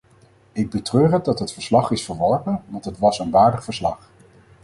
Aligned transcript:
Ik 0.51 0.69
betreur 0.69 1.11
het 1.11 1.25
dat 1.25 1.39
het 1.39 1.53
verslag 1.53 1.91
is 1.91 2.03
verworpen, 2.05 2.63
want 2.67 2.85
het 2.85 2.99
was 2.99 3.19
een 3.19 3.31
waardig 3.31 3.63
verslag. 3.63 4.09